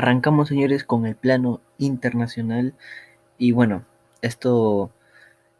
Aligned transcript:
Arrancamos, 0.00 0.48
señores, 0.48 0.82
con 0.82 1.04
el 1.04 1.14
plano 1.14 1.60
internacional. 1.76 2.72
Y 3.36 3.52
bueno, 3.52 3.84
esto, 4.22 4.90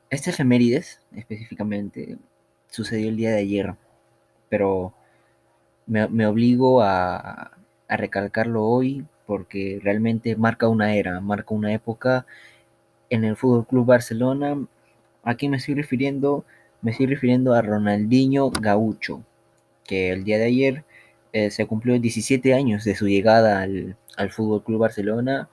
este 0.09 0.30
efemérides 0.30 1.02
específicamente, 1.14 2.16
sucedió 2.70 3.11
el 3.11 3.18
día 3.18 3.32
de 3.32 3.41
ayer, 3.41 3.74
pero 4.48 4.95
me, 5.87 6.24
obligo 6.27 6.80
a, 6.80 7.50
recalcarlo 7.87 8.64
hoy 8.64 9.05
porque 9.27 9.79
realmente 9.82 10.34
marca 10.37 10.68
una 10.68 10.95
era, 10.95 11.20
marca 11.20 11.54
una 11.54 11.75
época 11.75 12.25
en 13.11 13.25
el 13.25 13.36
Fútbol 13.36 13.66
Club 13.66 13.84
Barcelona. 13.84 14.56
Aquí 15.22 15.50
me 15.50 15.59
estoy 15.59 15.75
refiriendo, 15.75 16.47
me 16.80 16.92
estoy 16.92 17.09
refiriendo 17.09 17.52
a 17.52 17.61
Ronaldinho 17.61 18.50
Gaucho, 18.50 19.22
que 19.84 20.12
el 20.12 20.25
día 20.25 20.38
de 20.38 20.45
ayer 20.45 20.84
eh, 21.34 21.50
se 21.50 21.66
cumplió 21.66 21.98
17 22.00 22.55
años 22.55 22.84
de 22.84 22.95
su 22.95 23.06
llegada 23.06 23.61
al, 23.61 23.97
al 24.16 24.30
Fútbol 24.30 24.62
Club 24.62 24.80
Barcelona. 24.80 25.48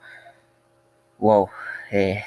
Wow, 1.18 1.48
eh, 1.90 2.22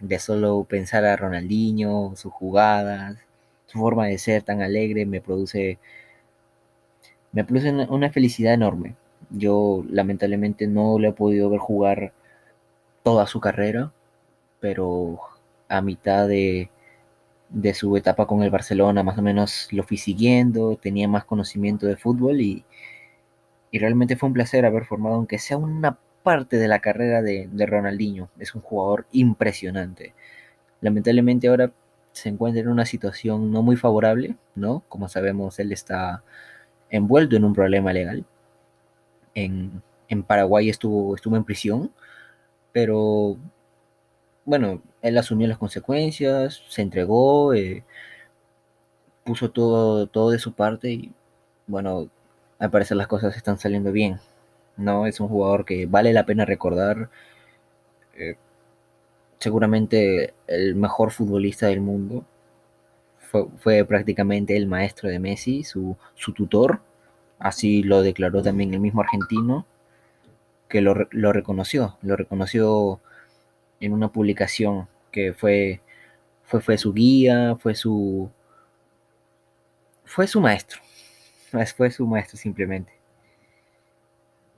de 0.00 0.18
solo 0.18 0.64
pensar 0.64 1.04
a 1.04 1.16
Ronaldinho, 1.16 2.12
sus 2.16 2.32
jugadas, 2.32 3.16
su 3.66 3.78
forma 3.78 4.06
de 4.06 4.18
ser 4.18 4.42
tan 4.42 4.62
alegre, 4.62 5.06
me 5.06 5.20
produce, 5.20 5.78
me 7.32 7.44
produce 7.44 7.70
una, 7.72 8.10
felicidad 8.10 8.54
enorme. 8.54 8.96
Yo 9.30 9.84
lamentablemente 9.90 10.66
no 10.66 10.98
le 10.98 11.08
he 11.08 11.12
podido 11.12 11.50
ver 11.50 11.60
jugar 11.60 12.12
toda 13.02 13.26
su 13.26 13.40
carrera, 13.40 13.92
pero 14.60 15.20
a 15.68 15.80
mitad 15.80 16.28
de, 16.28 16.70
de 17.50 17.74
su 17.74 17.96
etapa 17.96 18.26
con 18.26 18.42
el 18.42 18.50
Barcelona 18.50 19.02
más 19.02 19.18
o 19.18 19.22
menos 19.22 19.68
lo 19.72 19.84
fui 19.84 19.96
siguiendo, 19.96 20.76
tenía 20.76 21.08
más 21.08 21.24
conocimiento 21.24 21.86
de 21.86 21.96
fútbol 21.96 22.40
y, 22.40 22.64
y 23.74 23.80
realmente 23.80 24.14
fue 24.14 24.28
un 24.28 24.34
placer 24.34 24.64
haber 24.64 24.84
formado, 24.84 25.16
aunque 25.16 25.40
sea 25.40 25.56
una 25.56 25.98
parte 26.22 26.58
de 26.58 26.68
la 26.68 26.78
carrera 26.78 27.22
de, 27.22 27.48
Ronaldinho. 27.66 28.30
Es 28.38 28.54
un 28.54 28.60
jugador 28.60 29.04
impresionante. 29.10 30.14
Lamentablemente 30.80 31.48
ahora 31.48 31.72
se 32.12 32.28
encuentra 32.28 32.62
en 32.62 32.68
una 32.68 32.86
situación 32.86 33.50
no 33.50 33.62
muy 33.62 33.74
favorable, 33.74 34.36
¿no? 34.54 34.84
Como 34.88 35.08
sabemos, 35.08 35.58
él 35.58 35.72
está 35.72 36.22
envuelto 36.88 37.34
en 37.34 37.42
un 37.42 37.52
problema 37.52 37.92
legal. 37.92 38.24
En, 39.34 39.82
Paraguay 40.28 40.68
estuvo, 40.68 41.16
estuvo 41.16 41.36
en 41.36 41.42
prisión, 41.42 41.92
pero 42.70 43.36
bueno, 44.44 44.82
él 45.02 45.18
asumió 45.18 45.48
las 45.48 45.58
consecuencias, 45.58 46.62
se 46.68 46.82
entregó, 46.82 47.54
eh, 47.54 47.82
puso 49.24 49.50
todo, 49.50 50.06
todo 50.06 50.30
de 50.30 50.38
su 50.38 50.52
parte 50.52 50.92
y 50.92 51.12
bueno, 51.66 52.08
al 52.64 52.70
parecer 52.70 52.96
las 52.96 53.06
cosas 53.06 53.36
están 53.36 53.58
saliendo 53.58 53.92
bien. 53.92 54.20
No 54.76 55.06
es 55.06 55.20
un 55.20 55.28
jugador 55.28 55.64
que 55.64 55.86
vale 55.86 56.12
la 56.12 56.26
pena 56.26 56.44
recordar. 56.44 57.10
Eh, 58.16 58.36
seguramente 59.38 60.34
el 60.46 60.74
mejor 60.74 61.10
futbolista 61.12 61.66
del 61.68 61.80
mundo. 61.80 62.24
Fue, 63.58 63.84
prácticamente 63.84 64.56
el 64.56 64.68
maestro 64.68 65.08
de 65.08 65.18
Messi, 65.18 65.64
su, 65.64 65.96
tutor. 66.36 66.80
Así 67.38 67.82
lo 67.82 68.02
declaró 68.02 68.42
también 68.42 68.72
el 68.72 68.80
mismo 68.80 69.00
argentino, 69.02 69.66
que 70.68 70.80
lo, 70.80 71.08
lo 71.10 71.32
reconoció. 71.32 71.98
Lo 72.02 72.16
reconoció 72.16 73.00
en 73.80 73.92
una 73.92 74.12
publicación 74.12 74.88
que 75.10 75.32
fue, 75.32 75.80
fue, 76.44 76.60
fue 76.60 76.78
su 76.78 76.92
guía, 76.92 77.56
fue 77.56 77.74
su, 77.74 78.30
fue 80.04 80.26
su 80.28 80.40
maestro 80.40 80.83
fue 81.74 81.90
su 81.90 82.06
maestro 82.06 82.36
simplemente. 82.36 82.92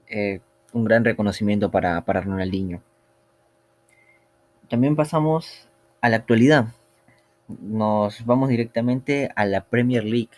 Eh, 0.07 0.41
un 0.73 0.85
gran 0.85 1.03
reconocimiento 1.03 1.71
para, 1.71 2.01
para 2.05 2.21
Ronaldinho. 2.21 2.81
También 4.69 4.95
pasamos 4.95 5.67
a 6.01 6.09
la 6.09 6.17
actualidad. 6.17 6.67
Nos 7.47 8.25
vamos 8.25 8.49
directamente 8.49 9.29
a 9.35 9.45
la 9.45 9.65
Premier 9.65 10.03
League, 10.03 10.29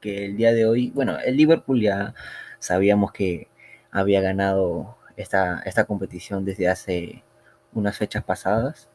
que 0.00 0.26
el 0.26 0.36
día 0.36 0.52
de 0.52 0.66
hoy, 0.66 0.90
bueno, 0.90 1.18
el 1.18 1.36
Liverpool 1.36 1.80
ya 1.80 2.14
sabíamos 2.58 3.12
que 3.12 3.48
había 3.90 4.20
ganado 4.20 4.96
esta, 5.16 5.60
esta 5.64 5.84
competición 5.84 6.44
desde 6.44 6.68
hace 6.68 7.24
unas 7.74 7.98
fechas 7.98 8.22
pasadas, 8.24 8.88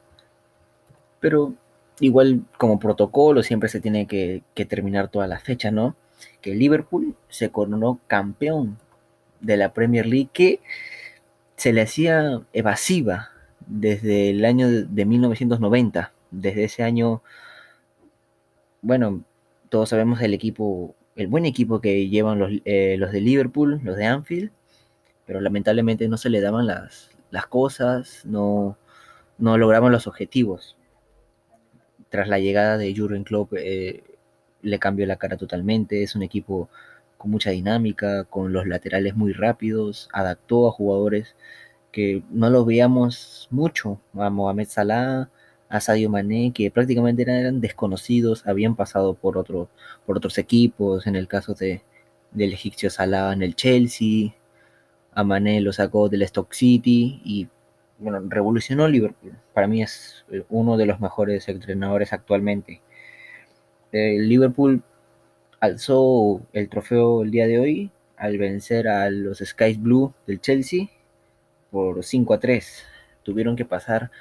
pero 1.19 1.53
igual 1.99 2.45
como 2.57 2.79
protocolo 2.79 3.43
siempre 3.43 3.69
se 3.69 3.81
tiene 3.81 4.07
que, 4.07 4.43
que 4.53 4.65
terminar 4.65 5.09
todas 5.09 5.29
las 5.29 5.43
fechas, 5.43 5.73
¿no? 5.73 5.95
Que 6.41 6.55
Liverpool 6.55 7.15
se 7.29 7.49
coronó 7.51 7.99
campeón 8.07 8.77
de 9.39 9.57
la 9.57 9.73
Premier 9.73 10.05
League 10.05 10.29
que 10.33 10.61
se 11.55 11.73
le 11.73 11.81
hacía 11.81 12.41
evasiva 12.53 13.29
desde 13.65 14.29
el 14.29 14.45
año 14.45 14.67
de 14.69 15.05
1990. 15.05 16.13
Desde 16.31 16.65
ese 16.65 16.83
año, 16.83 17.21
bueno, 18.81 19.23
todos 19.69 19.89
sabemos 19.89 20.21
el 20.21 20.33
equipo, 20.33 20.95
el 21.15 21.27
buen 21.27 21.45
equipo 21.45 21.81
que 21.81 22.09
llevan 22.09 22.39
los, 22.39 22.51
eh, 22.65 22.95
los 22.97 23.11
de 23.11 23.21
Liverpool, 23.21 23.81
los 23.83 23.97
de 23.97 24.05
Anfield, 24.05 24.51
pero 25.25 25.41
lamentablemente 25.41 26.07
no 26.07 26.17
se 26.17 26.29
le 26.29 26.41
daban 26.41 26.67
las, 26.67 27.09
las 27.31 27.47
cosas, 27.47 28.23
no, 28.25 28.77
no 29.37 29.57
lograban 29.57 29.91
los 29.91 30.07
objetivos. 30.07 30.77
Tras 32.09 32.29
la 32.29 32.39
llegada 32.39 32.77
de 32.77 32.95
Jurgen 32.95 33.23
Klopp, 33.23 33.53
eh, 33.57 34.03
le 34.67 34.79
cambió 34.79 35.05
la 35.05 35.17
cara 35.17 35.37
totalmente, 35.37 36.03
es 36.03 36.15
un 36.15 36.23
equipo 36.23 36.69
con 37.17 37.31
mucha 37.31 37.51
dinámica, 37.51 38.25
con 38.25 38.53
los 38.53 38.67
laterales 38.67 39.15
muy 39.15 39.33
rápidos, 39.33 40.09
adaptó 40.13 40.67
a 40.67 40.71
jugadores 40.71 41.35
que 41.91 42.23
no 42.29 42.49
los 42.49 42.65
veíamos 42.65 43.47
mucho, 43.51 43.99
a 44.15 44.29
Mohamed 44.29 44.67
Salah, 44.67 45.29
a 45.69 45.79
Sadio 45.81 46.09
Mané, 46.09 46.51
que 46.53 46.71
prácticamente 46.71 47.23
eran 47.23 47.61
desconocidos, 47.61 48.45
habían 48.47 48.75
pasado 48.75 49.15
por, 49.15 49.37
otro, 49.37 49.69
por 50.05 50.17
otros 50.17 50.37
equipos, 50.37 51.07
en 51.07 51.15
el 51.15 51.27
caso 51.27 51.53
de, 51.53 51.81
del 52.31 52.53
egipcio 52.53 52.89
Salah 52.89 53.33
en 53.33 53.41
el 53.41 53.55
Chelsea, 53.55 54.35
a 55.13 55.23
Mané 55.23 55.61
lo 55.61 55.73
sacó 55.73 56.09
del 56.09 56.21
Stock 56.23 56.53
City 56.53 57.21
y 57.25 57.47
bueno, 57.99 58.21
revolucionó 58.29 58.87
Liverpool. 58.87 59.33
Para 59.53 59.67
mí 59.67 59.81
es 59.81 60.25
eh, 60.31 60.43
uno 60.49 60.77
de 60.77 60.85
los 60.85 60.99
mejores 60.99 61.49
entrenadores 61.49 62.13
actualmente 62.13 62.81
el 63.91 64.27
Liverpool 64.27 64.83
alzó 65.59 66.41
el 66.53 66.69
trofeo 66.69 67.23
el 67.23 67.31
día 67.31 67.47
de 67.47 67.59
hoy 67.59 67.91
al 68.15 68.37
vencer 68.37 68.87
a 68.87 69.09
los 69.09 69.39
Skies 69.39 69.81
Blue 69.81 70.13
del 70.25 70.41
Chelsea 70.41 70.89
por 71.71 72.03
5 72.03 72.33
a 72.33 72.39
3. 72.39 72.83
Tuvieron 73.23 73.55
que 73.55 73.65
pasar 73.65 74.11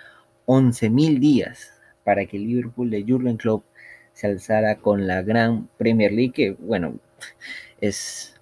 11.000 0.46 1.18
días 1.18 1.72
para 2.04 2.26
que 2.26 2.36
el 2.36 2.46
Liverpool 2.46 2.90
de 2.90 3.04
Jurgen 3.06 3.36
Klopp 3.36 3.64
se 4.12 4.26
alzara 4.26 4.76
con 4.76 5.06
la 5.06 5.22
gran 5.22 5.68
Premier 5.76 6.12
League, 6.12 6.32
que 6.32 6.52
bueno, 6.52 6.98
es, 7.80 8.34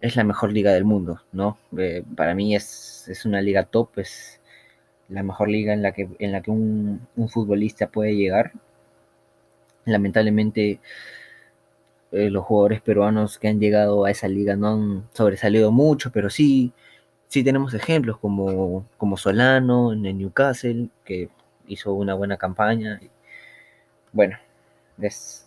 es 0.00 0.16
la 0.16 0.24
mejor 0.24 0.52
liga 0.52 0.72
del 0.72 0.84
mundo, 0.84 1.22
¿no? 1.32 1.58
Eh, 1.78 2.02
para 2.16 2.34
mí 2.34 2.54
es, 2.54 3.06
es, 3.08 3.24
una 3.24 3.40
liga 3.40 3.64
top, 3.64 3.98
es 3.98 4.40
la 5.08 5.22
mejor 5.22 5.48
liga 5.48 5.72
en 5.72 5.82
la 5.82 5.92
que, 5.92 6.08
en 6.18 6.32
la 6.32 6.42
que 6.42 6.50
un, 6.50 7.06
un 7.16 7.28
futbolista 7.28 7.88
puede 7.88 8.14
llegar 8.14 8.52
Lamentablemente, 9.84 10.80
eh, 12.12 12.30
los 12.30 12.44
jugadores 12.44 12.80
peruanos 12.82 13.38
que 13.38 13.48
han 13.48 13.60
llegado 13.60 14.04
a 14.04 14.10
esa 14.10 14.26
liga 14.28 14.56
no 14.56 14.68
han 14.68 15.08
sobresalido 15.12 15.70
mucho, 15.70 16.10
pero 16.12 16.28
sí, 16.30 16.72
sí 17.28 17.44
tenemos 17.44 17.72
ejemplos 17.74 18.18
como, 18.18 18.86
como 18.98 19.16
Solano 19.16 19.92
en 19.92 20.06
el 20.06 20.18
Newcastle, 20.18 20.90
que 21.04 21.30
hizo 21.68 21.92
una 21.94 22.14
buena 22.14 22.36
campaña. 22.36 23.00
Bueno, 24.12 24.38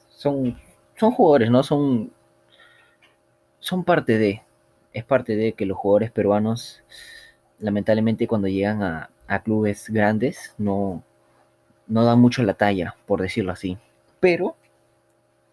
son, 0.09 0.57
son 0.95 1.12
jugadores, 1.12 1.51
¿no? 1.51 1.63
Son, 1.63 2.12
son 3.59 3.83
parte 3.83 4.18
de, 4.18 4.41
es 4.94 5.03
parte 5.06 5.36
de 5.36 5.53
que 5.53 5.65
los 5.65 5.77
jugadores 5.77 6.12
peruanos, 6.12 6.83
lamentablemente 7.59 8.27
cuando 8.27 8.47
llegan 8.47 8.83
a, 8.83 9.09
a 9.27 9.44
clubes 9.44 9.89
grandes, 9.89 10.56
no, 10.57 11.03
no 11.88 12.06
dan 12.06 12.19
mucho 12.19 12.44
la 12.44 12.53
talla, 12.56 12.95
por 13.06 13.21
decirlo 13.21 13.51
así 13.51 13.77
pero 14.24 14.56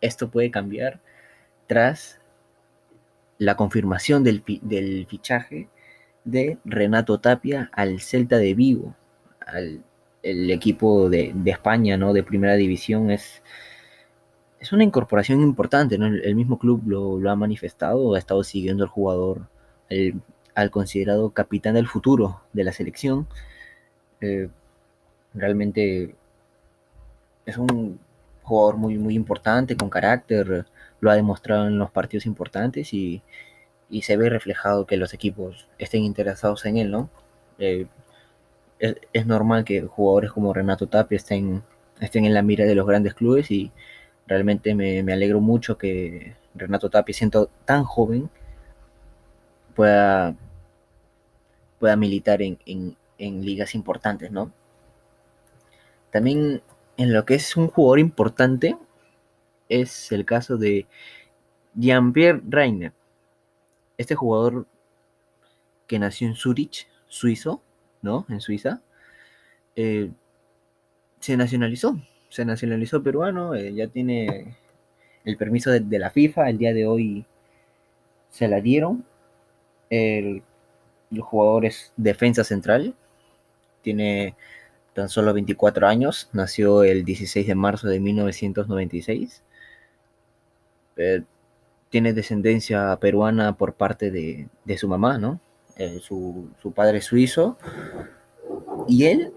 esto 0.00 0.30
puede 0.30 0.52
cambiar 0.52 1.00
tras 1.66 2.20
la 3.36 3.56
confirmación 3.56 4.22
del, 4.22 4.44
fichaje 5.08 5.68
de 6.24 6.56
Renato 6.64 7.18
Tapia 7.18 7.68
al 7.72 8.00
Celta 8.00 8.38
de 8.38 8.54
Vigo, 8.54 8.94
al 9.44 9.82
el 10.22 10.52
equipo 10.52 11.10
de, 11.10 11.34
España, 11.46 11.96
¿no? 11.96 12.12
De 12.12 12.22
primera 12.22 12.54
división 12.54 13.10
es, 13.10 13.42
es 14.60 14.72
una 14.72 14.84
incorporación 14.84 15.40
importante, 15.42 15.98
¿no? 15.98 16.06
El, 16.06 16.36
mismo 16.36 16.56
club 16.56 16.84
lo, 16.86 17.28
ha 17.28 17.34
manifestado, 17.34 18.14
ha 18.14 18.18
estado 18.20 18.44
siguiendo 18.44 18.84
al 18.84 18.90
jugador, 18.90 19.48
al 20.54 20.70
considerado 20.70 21.30
capitán 21.30 21.74
del 21.74 21.88
futuro 21.88 22.42
de 22.52 22.62
la 22.62 22.70
selección. 22.70 23.26
Eh, 24.20 24.48
realmente 25.34 26.14
es 27.46 27.58
un 27.58 27.98
jugador 28.50 28.76
muy, 28.76 28.98
muy 28.98 29.14
importante, 29.14 29.76
con 29.76 29.90
carácter, 29.90 30.66
lo 31.00 31.10
ha 31.10 31.14
demostrado 31.14 31.68
en 31.68 31.78
los 31.78 31.90
partidos 31.90 32.26
importantes 32.26 32.92
y, 32.92 33.22
se 34.02 34.16
ve 34.16 34.28
reflejado 34.30 34.86
que 34.86 34.96
los 34.96 35.14
equipos 35.14 35.68
estén 35.78 36.04
interesados 36.04 36.64
en 36.66 36.76
él, 36.78 36.90
¿no? 36.90 37.10
Eh, 37.58 37.86
es, 38.78 39.26
normal 39.26 39.64
que 39.64 39.82
jugadores 39.82 40.32
como 40.32 40.52
Renato 40.54 40.86
Tapia 40.88 41.16
estén, 41.16 41.62
estén 42.00 42.24
en 42.24 42.34
la 42.34 42.42
mira 42.42 42.64
de 42.66 42.74
los 42.74 42.86
grandes 42.86 43.14
clubes 43.14 43.50
y 43.50 43.72
realmente 44.26 44.74
me, 44.74 45.12
alegro 45.12 45.40
mucho 45.40 45.78
que 45.78 46.34
Renato 46.54 46.90
Tapia, 46.90 47.14
siendo 47.14 47.50
tan 47.64 47.84
joven, 47.84 48.30
pueda, 49.74 50.34
pueda 51.78 51.96
militar 51.96 52.42
en, 52.42 52.58
en 53.18 53.44
ligas 53.44 53.74
importantes, 53.74 54.30
¿no? 54.32 54.52
También 56.10 56.62
en 57.00 57.14
lo 57.14 57.24
que 57.24 57.34
es 57.34 57.56
un 57.56 57.68
jugador 57.68 57.98
importante 57.98 58.76
es 59.70 60.12
el 60.12 60.26
caso 60.26 60.58
de 60.58 60.86
Jean-Pierre 61.74 62.42
Reiner. 62.46 62.92
Este 63.96 64.14
jugador 64.14 64.66
que 65.86 65.98
nació 65.98 66.28
en 66.28 66.34
Zurich, 66.34 66.86
suizo, 67.08 67.62
¿no? 68.02 68.26
En 68.28 68.42
Suiza, 68.42 68.82
eh, 69.76 70.10
se 71.20 71.38
nacionalizó, 71.38 71.98
se 72.28 72.44
nacionalizó 72.44 73.02
peruano, 73.02 73.54
eh, 73.54 73.72
ya 73.72 73.88
tiene 73.88 74.58
el 75.24 75.38
permiso 75.38 75.70
de, 75.70 75.98
la 75.98 76.10
FIFA, 76.10 76.50
el 76.50 76.58
día 76.58 76.74
de 76.74 76.86
hoy 76.86 77.24
se 78.28 78.46
la 78.46 78.60
dieron. 78.60 79.06
El, 79.88 80.42
el 81.10 81.20
jugador 81.22 81.64
es 81.64 81.94
defensa 81.96 82.44
central, 82.44 82.94
tiene 83.80 84.36
tan 84.94 85.08
solo 85.08 85.32
24 85.32 85.86
años, 85.86 86.28
nació 86.32 86.82
el 86.82 87.04
16 87.04 87.46
de 87.46 87.54
marzo 87.54 87.88
de 87.88 88.00
1996. 88.00 89.42
Eh, 90.96 91.22
tiene 91.88 92.12
descendencia 92.12 92.96
peruana 93.00 93.56
por 93.56 93.74
parte 93.74 94.10
de, 94.10 94.48
su 94.78 94.88
mamá, 94.88 95.18
¿no? 95.18 95.40
Eh, 95.76 96.00
su, 96.00 96.50
padre 96.74 96.98
es 96.98 97.04
suizo. 97.04 97.58
Y 98.88 99.06
él 99.06 99.32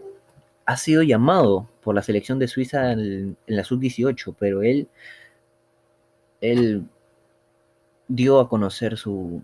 ha 0.66 0.78
sido 0.78 1.04
llamado 1.04 1.70
por 1.82 1.96
la 1.96 2.04
selección 2.04 2.40
de 2.40 2.48
Suiza 2.48 2.92
en, 2.92 3.38
la 3.48 3.64
sub-18, 3.64 4.36
pero 4.38 4.62
él, 4.62 4.88
él 6.42 6.86
dio 8.08 8.40
a 8.40 8.48
conocer 8.48 8.98
su, 8.98 9.42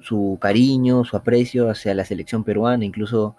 su 0.00 0.38
cariño, 0.40 1.04
su 1.04 1.16
aprecio 1.16 1.70
hacia 1.70 1.94
la 1.94 2.04
selección 2.04 2.44
peruana, 2.44 2.84
incluso 2.84 3.36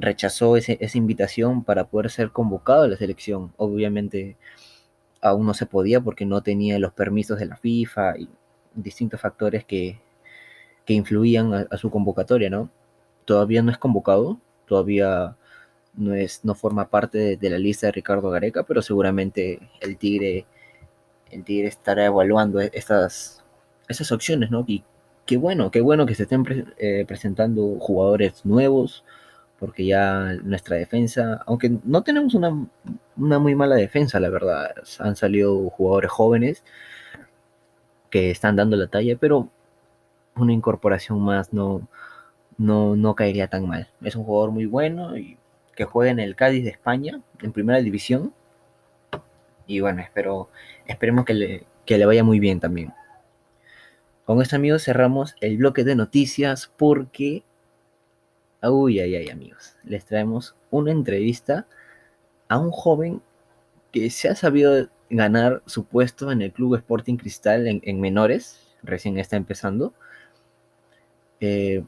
rechazó 0.00 0.56
esa 0.56 0.98
invitación 0.98 1.64
para 1.64 1.84
poder 1.88 2.10
ser 2.10 2.30
convocado 2.30 2.82
a 2.84 2.88
la 2.88 2.96
selección. 2.96 3.52
Obviamente 3.56 4.36
aún 5.20 5.46
no 5.46 5.54
se 5.54 5.66
podía 5.66 6.00
porque 6.00 6.26
no 6.26 6.42
tenía 6.42 6.78
los 6.78 6.92
permisos 6.92 7.38
de 7.38 7.46
la 7.46 7.56
FIFA 7.56 8.18
y 8.18 8.28
distintos 8.74 9.20
factores 9.20 9.64
que, 9.64 10.00
influían 10.86 11.68
a, 11.70 11.76
su 11.76 11.88
convocatoria, 11.88 12.50
¿no? 12.50 12.68
Todavía 13.24 13.62
no 13.62 13.70
es 13.70 13.78
convocado, 13.78 14.40
todavía 14.66 15.36
no, 15.94 16.14
es, 16.14 16.44
no 16.44 16.56
forma 16.56 16.90
parte 16.90 17.36
de, 17.36 17.50
la 17.50 17.58
lista 17.58 17.86
de 17.86 17.92
Ricardo 17.92 18.28
Gareca, 18.28 18.64
pero 18.64 18.82
seguramente 18.82 19.60
el 19.80 19.96
Tigre, 19.98 20.46
el 21.30 21.44
Tigre 21.44 21.68
estará 21.68 22.06
evaluando 22.06 22.58
estas, 22.58 23.44
esas 23.86 24.10
opciones, 24.10 24.50
¿no? 24.50 24.64
Y 24.66 24.82
qué 25.26 25.36
bueno, 25.36 25.70
qué 25.70 25.80
bueno 25.80 26.06
que 26.06 26.16
se 26.16 26.24
estén 26.24 26.44
eh, 26.78 27.04
presentando 27.06 27.76
jugadores 27.78 28.44
nuevos, 28.44 29.04
porque 29.60 29.84
ya 29.84 30.34
nuestra 30.42 30.76
defensa, 30.76 31.42
aunque 31.46 31.70
no 31.84 32.02
tenemos 32.02 32.34
una, 32.34 32.50
muy 33.16 33.54
mala 33.54 33.76
defensa, 33.76 34.18
la 34.18 34.30
verdad, 34.30 34.74
han 34.98 35.16
salido 35.16 35.68
jugadores 35.68 36.10
jóvenes 36.10 36.64
que 38.08 38.30
están 38.30 38.56
dando 38.56 38.76
la 38.76 38.88
talla, 38.88 39.16
pero 39.20 39.50
una 40.34 40.54
incorporación 40.54 41.20
más 41.20 41.52
no, 41.52 41.86
no, 42.56 42.96
no 42.96 43.14
caería 43.14 43.48
tan 43.48 43.68
mal. 43.68 43.88
Es 44.02 44.16
un 44.16 44.24
jugador 44.24 44.50
muy 44.50 44.64
bueno 44.64 45.16
y 45.18 45.36
que 45.76 45.84
juega 45.84 46.10
en 46.10 46.20
el 46.20 46.36
Cádiz 46.36 46.64
de 46.64 46.70
España, 46.70 47.20
en 47.42 47.52
primera 47.52 47.80
división. 47.80 48.32
Y 49.66 49.80
bueno, 49.80 50.00
espero, 50.00 50.48
esperemos 50.86 51.26
que 51.26 51.34
le, 51.34 51.66
que 51.84 51.98
le 51.98 52.06
vaya 52.06 52.24
muy 52.24 52.40
bien 52.40 52.60
también. 52.60 52.94
Con 54.24 54.40
esto 54.40 54.56
amigos 54.56 54.84
cerramos 54.84 55.34
el 55.42 55.58
bloque 55.58 55.84
de 55.84 55.96
noticias 55.96 56.72
porque 56.78 57.44
Uy, 58.62 59.00
ay, 59.00 59.16
ay, 59.16 59.28
amigos. 59.30 59.76
Les 59.84 60.04
traemos 60.04 60.54
una 60.70 60.92
entrevista 60.92 61.66
a 62.48 62.58
un 62.58 62.70
joven 62.70 63.22
que 63.92 64.10
se 64.10 64.28
ha 64.28 64.34
sabido 64.34 64.88
ganar 65.08 65.62
su 65.66 65.84
puesto 65.84 66.30
en 66.30 66.42
el 66.42 66.52
Club 66.52 66.76
Sporting 66.76 67.16
Cristal 67.16 67.66
en, 67.66 68.00
menores. 68.00 68.76
Recién 68.82 69.18
está 69.18 69.36
empezando. 69.36 69.94
Eh, 71.40 71.84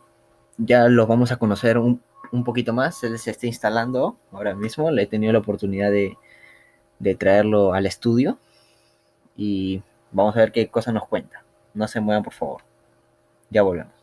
ya 0.59 0.89
los 0.89 1.07
vamos 1.09 1.31
a 1.33 1.37
conocer 1.37 1.79
un, 1.79 2.01
poquito 2.45 2.73
más. 2.73 3.05
Él 3.05 3.19
se 3.19 3.33
está 3.33 3.47
instalando 3.47 4.17
ahora 4.33 4.55
mismo. 4.55 4.91
Le 4.91 5.03
he 5.03 5.07
tenido 5.07 5.33
la 5.33 5.41
oportunidad 5.41 5.91
de, 5.91 6.17
de 6.99 7.15
traerlo 7.15 7.75
al 7.75 7.87
estudio. 7.87 8.39
Y 9.37 9.83
vamos 10.11 10.37
a 10.37 10.41
ver 10.41 10.53
qué 10.53 10.69
cosa 10.69 10.93
nos 10.93 11.07
cuenta. 11.07 11.45
No 11.75 11.87
se 11.89 12.01
muevan, 12.01 12.23
por 12.23 12.33
favor. 12.33 12.63
Ya 13.51 13.63
volvemos. 13.63 14.02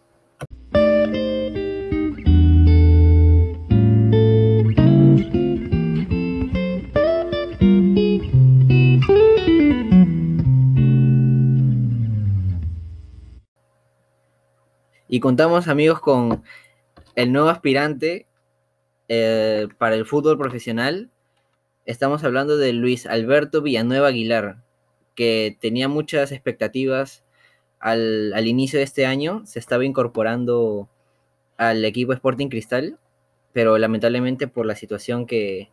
Y 15.11 15.21
contamos, 15.21 15.67
amigos, 15.67 15.99
con 15.99 16.43
el 17.15 17.31
nuevo 17.33 17.49
aspirante 17.49 18.27
eh, 19.07 19.67
para 19.79 19.95
el 19.95 20.05
fútbol 20.05 20.37
profesional. 20.37 21.09
Estamos 21.87 22.23
hablando 22.23 22.57
de 22.57 22.73
Luis 22.73 23.07
Alberto 23.07 23.63
Villanueva 23.63 24.09
Aguilar, 24.09 24.57
que 25.15 25.57
tenía 25.59 25.87
muchas 25.87 26.31
expectativas 26.31 27.23
al, 27.79 28.45
inicio 28.45 28.77
de 28.77 28.85
este 28.85 29.07
año. 29.07 29.41
Se 29.47 29.57
estaba 29.57 29.83
incorporando 29.83 30.87
al 31.57 31.83
equipo 31.85 32.13
Sporting 32.13 32.49
Cristal, 32.49 32.99
pero 33.51 33.79
lamentablemente 33.79 34.47
por 34.47 34.67
la 34.67 34.75
situación 34.75 35.25
que, 35.25 35.71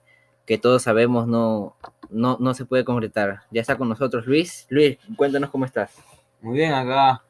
todos 0.62 0.82
sabemos 0.82 1.26
no, 1.26 1.76
no, 2.08 2.38
no 2.40 2.54
se 2.54 2.64
puede 2.64 2.86
concretar. 2.86 3.40
Ya 3.50 3.60
está 3.60 3.76
con 3.76 3.90
nosotros 3.90 4.26
Luis. 4.26 4.66
Luis, 4.70 4.96
cuéntanos 5.14 5.50
cómo 5.50 5.66
estás. 5.66 5.94
Muy 6.40 6.56
bien, 6.56 6.72
acá 6.72 7.25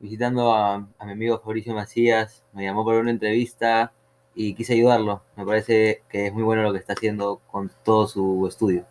visitando 0.00 0.52
a, 0.52 0.78
mi 0.78 1.12
amigo 1.12 1.40
Fabricio 1.40 1.74
Macías, 1.74 2.44
me 2.52 2.64
llamó 2.64 2.84
para 2.84 3.00
una 3.00 3.10
entrevista 3.10 3.92
y 4.34 4.54
quise 4.54 4.74
ayudarlo. 4.74 5.22
Me 5.36 5.44
parece 5.44 6.02
que 6.08 6.26
es 6.26 6.32
muy 6.32 6.42
bueno 6.42 6.62
lo 6.62 6.72
que 6.72 6.78
está 6.78 6.92
haciendo 6.92 7.40
con 7.50 7.70
todo 7.84 8.06
su 8.06 8.46
estudio. 8.46 8.86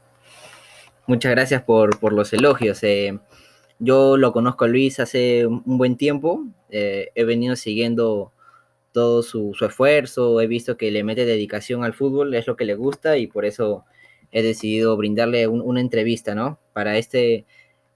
Muchas 1.06 1.32
gracias 1.32 1.64
por, 1.64 2.12
los 2.12 2.34
elogios. 2.34 2.84
Eh, 2.84 3.18
yo 3.80 4.18
lo 4.18 4.34
conozco 4.34 4.66
a 4.66 4.68
Luis 4.68 5.00
hace 5.00 5.46
un 5.46 5.78
buen 5.78 5.96
tiempo. 5.96 6.44
Eh, 6.70 7.12
he 7.16 7.24
venido 7.24 7.56
siguiendo 7.56 8.34
todo 8.92 9.24
su, 9.24 9.56
esfuerzo. 9.62 10.42
He 10.42 10.48
visto 10.48 10.76
que 10.76 10.92
le 10.92 11.04
mete 11.04 11.26
dedicación 11.26 11.84
al 11.84 11.94
fútbol, 11.94 12.34
es 12.34 12.48
lo 12.48 12.58
que 12.58 12.66
le 12.66 12.76
gusta 12.76 13.18
y 13.18 13.28
por 13.28 13.46
eso 13.46 13.86
he 14.32 14.44
decidido 14.44 14.98
brindarle 14.98 15.48
una 15.48 15.80
entrevista, 15.80 16.36
¿no? 16.36 16.60
Para 16.74 16.98
este, 16.98 17.46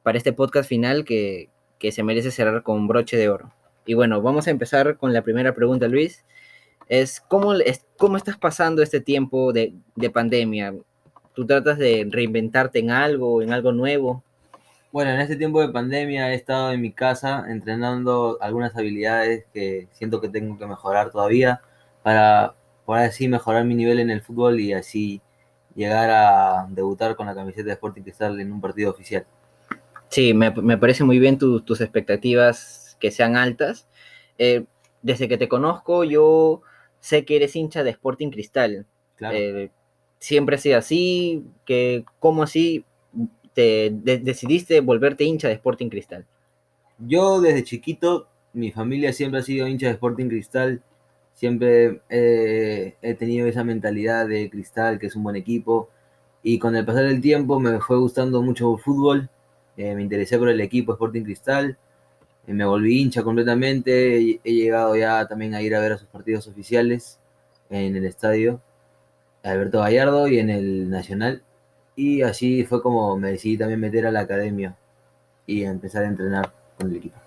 para 0.03 0.18
este 0.18 0.32
podcast 0.32 0.70
final 0.70 1.03
que, 1.03 1.50
que 1.82 1.92
se 1.92 2.04
merece 2.04 2.30
cerrar 2.30 2.62
con 2.62 2.88
broche 2.88 3.18
de 3.18 3.28
oro. 3.28 3.52
Y 3.88 3.96
bueno, 3.96 4.22
vamos 4.22 4.48
a 4.48 4.52
empezar 4.52 4.98
con 4.98 5.14
la 5.14 5.24
primera 5.24 5.56
pregunta, 5.56 5.88
Luis. 5.88 6.24
Es 6.88 7.20
¿cómo, 7.20 7.54
cómo 7.98 8.18
estás 8.18 8.38
pasando 8.38 8.84
este 8.84 9.02
tiempo 9.02 9.52
de, 9.52 9.74
pandemia? 10.14 10.76
¿Tú 11.34 11.48
tratas 11.48 11.80
de 11.80 12.08
reinventarte 12.08 12.78
en 12.78 12.92
algo, 12.92 13.42
en 13.42 13.52
algo 13.52 13.72
nuevo? 13.72 14.24
Bueno, 14.92 15.10
en 15.10 15.22
este 15.22 15.38
tiempo 15.38 15.60
de 15.60 15.70
pandemia 15.70 16.32
he 16.32 16.36
estado 16.36 16.72
en 16.72 16.82
mi 16.82 16.92
casa 16.92 17.46
entrenando 17.50 18.38
algunas 18.42 18.76
habilidades 18.76 19.46
que 19.52 19.88
siento 19.92 20.22
que 20.22 20.30
tengo 20.30 20.60
que 20.60 20.68
mejorar 20.68 21.10
todavía 21.10 21.62
para 22.04 22.54
poder 22.86 23.10
así 23.10 23.28
mejorar 23.28 23.66
mi 23.66 23.74
nivel 23.74 24.00
en 24.00 24.12
el 24.12 24.22
fútbol 24.22 24.60
y 24.60 24.74
así 24.74 25.20
llegar 25.74 26.12
a 26.12 26.68
debutar 26.70 27.16
con 27.16 27.26
la 27.26 27.34
camiseta 27.34 27.68
de 27.68 27.74
Sporting 27.74 28.04
Cristal 28.04 28.40
en 28.40 28.52
un 28.52 28.62
partido 28.62 28.92
oficial. 28.92 29.26
Sí, 30.12 30.34
me, 30.34 30.51
parece 30.77 31.06
muy 31.06 31.20
bien 31.20 31.38
tus 31.38 31.80
expectativas 31.80 32.98
que 33.00 33.12
sean 33.12 33.38
altas. 33.38 33.88
Eh, 34.38 34.65
desde 35.01 35.30
que 35.30 35.38
te 35.38 35.48
conozco, 35.48 36.03
yo 36.03 36.62
sé 37.00 37.24
que 37.24 37.38
eres 37.38 37.56
hincha 37.56 37.82
de 37.86 37.91
Sporting 37.91 38.30
Cristal. 38.30 38.86
Eh, 39.22 39.70
siempre 40.20 40.58
ha 40.58 40.60
sido 40.60 40.77
así, 40.77 41.46
que 41.65 42.03
¿cómo 42.20 42.44
así 42.44 42.84
te 43.53 43.89
decidiste 43.94 44.82
volverte 44.82 45.24
hincha 45.24 45.48
de 45.48 45.53
Sporting 45.53 45.88
Cristal? 45.88 46.25
Yo 47.00 47.39
desde 47.39 47.63
chiquito, 47.63 48.27
mi 48.51 48.70
familia 48.70 49.13
siempre 49.13 49.39
ha 49.39 49.44
sido 49.44 49.65
hincha 49.65 49.88
de 49.88 49.94
Sporting 49.94 50.27
Cristal. 50.27 50.84
Siempre 51.34 52.01
eh, 52.10 52.96
he 53.01 53.13
tenido 53.13 53.48
esa 53.48 53.63
mentalidad 53.63 54.27
de 54.27 54.50
Cristal, 54.50 55.00
que 55.00 55.08
es 55.08 55.15
un 55.15 55.24
buen 55.24 55.38
equipo. 55.38 55.89
Y 56.44 56.60
con 56.60 56.75
el 56.75 56.84
pasar 56.86 57.06
del 57.06 57.22
tiempo 57.22 57.62
me 57.62 57.80
fue 57.80 57.98
gustando 57.98 58.41
mucho 58.41 58.75
el 58.75 58.82
fútbol 58.82 59.30
eh, 59.78 59.96
me 59.96 60.01
interesé 60.01 60.38
por 60.38 60.50
el 60.50 60.62
equipo 60.62 60.94
Sporting 60.94 61.24
Cristal, 61.24 61.78
eh, 62.48 62.54
me 62.54 62.66
volví 62.66 63.00
hincha 63.01 63.24
completamente, 63.24 64.40
he, 64.44 64.54
llegado 64.54 64.96
ya 64.96 65.28
también 65.28 65.56
a 65.56 65.62
ir 65.62 65.75
a 65.75 65.80
ver 65.80 65.94
a 65.94 65.98
sus 65.98 66.08
partidos 66.08 66.48
oficiales. 66.48 67.20
en 67.70 67.96
el 67.96 68.06
estadio 68.06 68.62
Alberto 69.44 69.80
Gallardo 69.80 70.28
y 70.28 70.40
en 70.40 70.50
el 70.50 70.90
Nacional. 70.90 71.44
Y 71.96 72.22
así 72.22 72.63
fue 72.66 72.82
como 72.82 73.18
me 73.18 73.32
decidí 73.32 73.58
también 73.58 73.80
meter 73.80 74.06
a 74.06 74.12
la 74.12 74.22
academia 74.22 74.78
y 75.46 75.63
empezar 75.63 76.04
a 76.04 76.08
entrenar 76.08 76.54
con 76.78 76.90
el 76.90 76.98
equipo. 76.98 77.18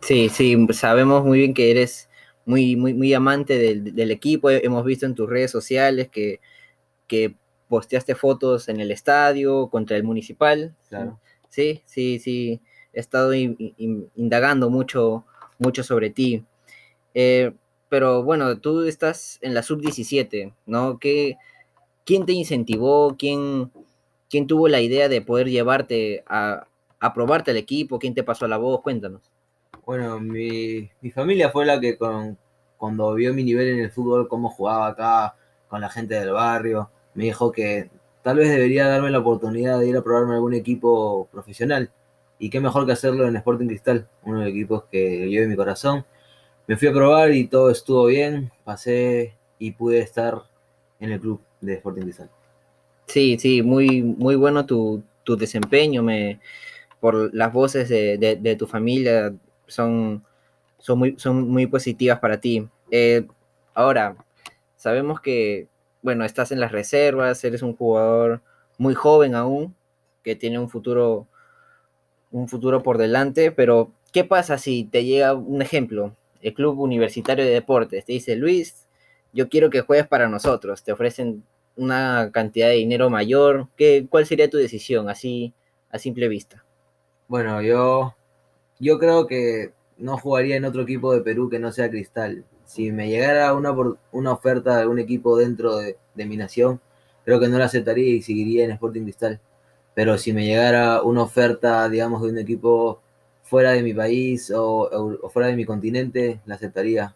Sí, 0.00 0.28
sí, 0.28 0.56
sabemos 0.72 1.24
muy 1.24 1.38
bien 1.38 1.54
que 1.54 1.70
eres 1.70 2.08
muy, 2.44 2.76
muy, 2.76 2.94
muy 2.94 3.14
amante 3.14 3.58
del, 3.58 3.94
del 3.94 4.10
equipo. 4.10 4.50
Hemos 4.50 4.84
visto 4.84 5.06
en 5.06 5.14
tus 5.14 5.28
redes 5.28 5.50
sociales 5.50 6.08
que, 6.08 6.40
que 7.06 7.36
posteaste 7.68 8.14
fotos 8.14 8.68
en 8.68 8.80
el 8.80 8.90
estadio 8.90 9.68
contra 9.68 9.96
el 9.96 10.04
municipal. 10.04 10.74
Claro. 10.88 11.20
Sí, 11.24 11.31
sí, 11.86 12.18
sí. 12.18 12.60
He 12.92 13.00
estado 13.00 13.34
in- 13.34 13.56
in- 13.78 14.10
indagando 14.16 14.70
mucho, 14.70 15.24
mucho 15.58 15.82
sobre 15.84 16.10
ti. 16.10 16.44
Eh, 17.14 17.52
pero 17.88 18.22
bueno, 18.22 18.58
tú 18.60 18.82
estás 18.84 19.38
en 19.42 19.54
la 19.54 19.62
sub-17, 19.62 20.54
¿no? 20.66 20.98
¿Qué, 20.98 21.36
¿Quién 22.04 22.26
te 22.26 22.32
incentivó? 22.32 23.16
¿Quién, 23.18 23.72
quién 24.30 24.46
tuvo 24.46 24.68
la 24.68 24.80
idea 24.80 25.08
de 25.08 25.22
poder 25.22 25.48
llevarte 25.50 26.24
a, 26.26 26.66
a 27.00 27.14
probarte 27.14 27.50
al 27.52 27.56
equipo? 27.58 27.98
¿Quién 27.98 28.14
te 28.14 28.24
pasó 28.24 28.48
la 28.48 28.58
voz? 28.58 28.82
Cuéntanos. 28.82 29.22
Bueno, 29.84 30.20
mi, 30.20 30.90
mi 31.00 31.10
familia 31.10 31.50
fue 31.50 31.66
la 31.66 31.80
que 31.80 31.96
con, 31.98 32.38
cuando 32.76 33.14
vio 33.14 33.34
mi 33.34 33.44
nivel 33.44 33.68
en 33.68 33.80
el 33.80 33.90
fútbol, 33.90 34.28
cómo 34.28 34.48
jugaba 34.50 34.88
acá 34.88 35.36
con 35.68 35.80
la 35.80 35.88
gente 35.88 36.14
del 36.14 36.30
barrio, 36.32 36.90
me 37.14 37.24
dijo 37.24 37.50
que 37.52 37.90
tal 38.22 38.36
vez 38.36 38.50
debería 38.50 38.88
darme 38.88 39.10
la 39.10 39.18
oportunidad 39.18 39.78
de 39.78 39.88
ir 39.88 39.96
a 39.96 40.02
probarme 40.02 40.34
algún 40.34 40.54
equipo 40.54 41.28
profesional. 41.30 41.90
Y 42.38 42.50
qué 42.50 42.60
mejor 42.60 42.86
que 42.86 42.92
hacerlo 42.92 43.26
en 43.26 43.36
Sporting 43.36 43.66
Cristal, 43.66 44.08
uno 44.24 44.38
de 44.38 44.44
los 44.44 44.50
equipos 44.50 44.84
que 44.90 45.28
llevo 45.28 45.44
en 45.44 45.50
mi 45.50 45.56
corazón. 45.56 46.04
Me 46.66 46.76
fui 46.76 46.88
a 46.88 46.92
probar 46.92 47.32
y 47.32 47.46
todo 47.46 47.70
estuvo 47.70 48.06
bien, 48.06 48.50
pasé 48.64 49.34
y 49.58 49.72
pude 49.72 50.00
estar 50.00 50.42
en 50.98 51.12
el 51.12 51.20
club 51.20 51.40
de 51.60 51.74
Sporting 51.74 52.02
Cristal. 52.02 52.30
Sí, 53.06 53.36
sí, 53.38 53.62
muy, 53.62 54.02
muy 54.02 54.36
bueno 54.36 54.64
tu, 54.66 55.02
tu 55.24 55.36
desempeño, 55.36 56.04
por 57.00 57.34
las 57.34 57.52
voces 57.52 57.88
de 57.88 58.56
tu 58.58 58.66
familia 58.66 59.32
son, 59.72 60.24
son, 60.78 60.98
muy, 60.98 61.14
son 61.18 61.48
muy 61.48 61.66
positivas 61.66 62.20
para 62.20 62.40
ti. 62.40 62.68
Eh, 62.90 63.26
ahora, 63.74 64.16
sabemos 64.76 65.20
que, 65.20 65.66
bueno, 66.02 66.24
estás 66.24 66.52
en 66.52 66.60
las 66.60 66.72
reservas, 66.72 67.42
eres 67.44 67.62
un 67.62 67.74
jugador 67.76 68.42
muy 68.78 68.94
joven 68.94 69.34
aún, 69.34 69.74
que 70.22 70.36
tiene 70.36 70.58
un 70.58 70.68
futuro, 70.68 71.26
un 72.30 72.48
futuro 72.48 72.82
por 72.82 72.98
delante, 72.98 73.52
pero 73.52 73.92
¿qué 74.12 74.24
pasa 74.24 74.58
si 74.58 74.84
te 74.84 75.04
llega 75.04 75.34
un 75.34 75.62
ejemplo? 75.62 76.14
El 76.42 76.54
Club 76.54 76.80
Universitario 76.80 77.44
de 77.44 77.52
Deportes 77.52 78.04
te 78.04 78.12
dice, 78.12 78.36
Luis, 78.36 78.86
yo 79.32 79.48
quiero 79.48 79.70
que 79.70 79.80
juegues 79.80 80.06
para 80.06 80.28
nosotros, 80.28 80.82
te 80.82 80.92
ofrecen 80.92 81.44
una 81.76 82.30
cantidad 82.32 82.68
de 82.68 82.74
dinero 82.74 83.08
mayor, 83.08 83.68
¿qué, 83.76 84.06
¿cuál 84.08 84.26
sería 84.26 84.50
tu 84.50 84.58
decisión 84.58 85.08
así 85.08 85.54
a 85.90 85.98
simple 85.98 86.28
vista? 86.28 86.64
Bueno, 87.28 87.62
yo, 87.62 88.14
yo 88.78 88.98
creo 88.98 89.26
que 89.26 89.72
no 89.96 90.18
jugaría 90.18 90.56
en 90.56 90.64
otro 90.64 90.82
equipo 90.82 91.14
de 91.14 91.22
Perú 91.22 91.48
que 91.48 91.58
no 91.58 91.72
sea 91.72 91.88
Cristal. 91.88 92.44
Si 92.72 92.90
me 92.90 93.08
llegara 93.10 93.52
una, 93.52 93.74
una 94.12 94.32
oferta 94.32 94.76
de 94.76 94.82
algún 94.82 94.98
equipo 94.98 95.36
dentro 95.36 95.76
de, 95.76 95.96
mi 96.14 96.38
nación, 96.38 96.80
creo 97.22 97.38
que 97.38 97.48
no 97.48 97.58
la 97.58 97.66
aceptaría 97.66 98.08
y 98.14 98.22
seguiría 98.22 98.64
en 98.64 98.70
Sporting 98.70 99.02
Cristal. 99.02 99.40
Pero 99.94 100.16
si 100.16 100.32
me 100.32 100.46
llegara 100.46 101.02
una 101.02 101.22
oferta, 101.22 101.86
digamos, 101.90 102.22
de 102.22 102.30
un 102.30 102.38
equipo 102.38 103.02
fuera 103.42 103.72
de 103.72 103.82
mi 103.82 103.92
país 103.92 104.50
o, 104.56 105.28
fuera 105.30 105.48
de 105.48 105.56
mi 105.56 105.66
continente, 105.66 106.40
la 106.46 106.54
aceptaría, 106.54 107.14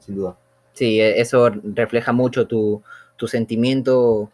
sin 0.00 0.16
duda. 0.16 0.36
Sí, 0.72 1.00
e- 1.00 1.20
eso 1.20 1.50
refleja 1.50 2.12
mucho 2.12 2.48
tu, 2.48 2.82
tu 3.16 3.28
sentimiento 3.28 4.32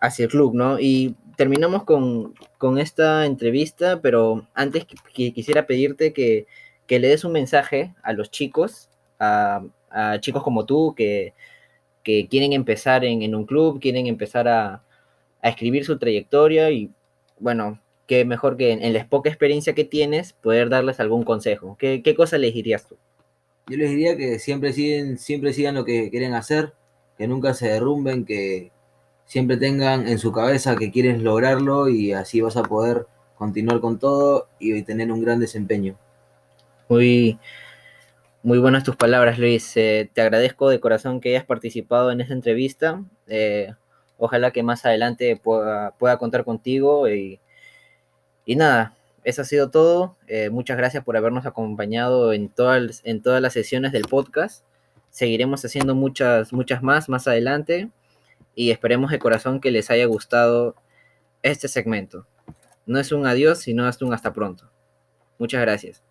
hacia 0.00 0.24
el 0.24 0.30
club, 0.30 0.54
¿no? 0.54 0.78
Y 0.78 1.16
terminamos 1.36 1.84
con, 1.84 2.34
con 2.58 2.78
esta 2.78 3.26
entrevista, 3.26 4.00
pero 4.00 4.46
antes 4.54 4.86
qui- 4.86 5.00
qui- 5.14 5.32
quisiera 5.34 5.66
pedirte 5.66 6.12
que, 6.12 6.46
que 6.86 6.98
le 6.98 7.08
des 7.08 7.24
un 7.24 7.32
mensaje 7.32 7.94
a 8.02 8.12
los 8.12 8.30
chicos, 8.30 8.88
a, 9.18 9.64
a 9.94 10.20
chicos 10.20 10.42
como 10.42 10.66
tú, 10.66 10.94
que, 10.94 11.32
que 12.02 12.26
quieren 12.28 12.52
empezar 12.52 13.04
en, 13.04 13.22
en 13.22 13.34
un 13.34 13.46
club, 13.46 13.80
quieren 13.80 14.06
empezar 14.06 14.48
a, 14.48 14.82
a 15.40 15.48
escribir 15.48 15.84
su 15.84 15.98
trayectoria 15.98 16.70
y, 16.70 16.90
bueno, 17.38 17.80
qué 18.06 18.24
mejor 18.24 18.56
que 18.56 18.72
en, 18.72 18.82
en 18.82 18.92
la 18.92 19.08
poca 19.08 19.30
experiencia 19.30 19.74
que 19.74 19.84
tienes, 19.84 20.32
poder 20.32 20.68
darles 20.68 21.00
algún 21.00 21.22
consejo. 21.22 21.76
¿Qué, 21.78 22.02
qué 22.02 22.14
cosa 22.14 22.36
les 22.36 22.52
dirías 22.52 22.86
tú? 22.86 22.96
Yo 23.68 23.78
les 23.78 23.90
diría 23.90 24.16
que 24.16 24.38
siempre 24.38 24.72
siguen, 24.74 25.16
siempre 25.16 25.54
sigan 25.54 25.74
lo 25.74 25.86
que 25.86 26.10
quieren 26.10 26.34
hacer, 26.34 26.74
que 27.16 27.26
nunca 27.26 27.54
se 27.54 27.68
derrumben, 27.68 28.26
que 28.26 28.70
siempre 29.24 29.56
tengan 29.56 30.06
en 30.06 30.18
su 30.18 30.32
cabeza 30.32 30.76
que 30.76 30.90
quieren 30.90 31.24
lograrlo 31.24 31.88
y 31.88 32.12
así 32.12 32.42
vas 32.42 32.58
a 32.58 32.62
poder 32.62 33.06
continuar 33.36 33.80
con 33.80 33.98
todo 33.98 34.48
y 34.58 34.82
tener 34.82 35.10
un 35.10 35.22
gran 35.22 35.40
desempeño. 35.40 35.96
Muy, 36.88 37.38
muy 38.44 38.58
buenas 38.58 38.84
tus 38.84 38.94
palabras, 38.94 39.38
Luis. 39.38 39.74
Eh, 39.78 40.10
te 40.12 40.20
agradezco 40.20 40.68
de 40.68 40.78
corazón 40.78 41.20
que 41.22 41.30
hayas 41.30 41.46
participado 41.46 42.12
en 42.12 42.20
esta 42.20 42.34
entrevista. 42.34 43.02
Eh, 43.26 43.72
ojalá 44.18 44.50
que 44.50 44.62
más 44.62 44.84
adelante 44.84 45.40
pueda, 45.42 45.92
pueda 45.92 46.18
contar 46.18 46.44
contigo. 46.44 47.08
Y, 47.08 47.40
nada, 48.46 48.94
eso 49.24 49.40
ha 49.42 49.44
sido 49.46 49.70
todo. 49.70 50.18
Eh, 50.26 50.50
muchas 50.50 50.76
gracias 50.76 51.02
por 51.02 51.16
habernos 51.16 51.46
acompañado 51.46 52.34
en 52.34 52.50
todas, 52.50 53.00
en 53.04 53.22
todas 53.22 53.40
las 53.40 53.54
sesiones 53.54 53.92
del 53.92 54.02
podcast. 54.02 54.62
Seguiremos 55.08 55.64
haciendo 55.64 55.94
muchas, 55.94 56.52
muchas 56.52 56.82
más 56.82 57.08
más 57.08 57.26
adelante. 57.26 57.88
Y 58.54 58.72
esperemos 58.72 59.10
de 59.10 59.18
corazón 59.18 59.58
que 59.58 59.70
les 59.70 59.90
haya 59.90 60.04
gustado 60.04 60.76
este 61.42 61.66
segmento. 61.68 62.26
No 62.84 62.98
es 63.00 63.10
un 63.10 63.26
adiós, 63.26 63.60
sino 63.60 63.86
hasta 63.86 64.04
un 64.04 64.12
hasta 64.12 64.34
pronto. 64.34 64.70
Muchas 65.38 65.62
gracias. 65.62 66.03